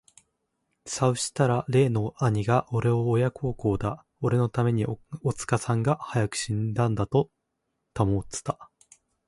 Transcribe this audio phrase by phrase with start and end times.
[0.87, 4.99] さうしたら例の兄がおれを親不孝だ、おれの為めに、お
[5.31, 7.29] つかさんが早く死んだんだと
[7.93, 8.71] 云つた。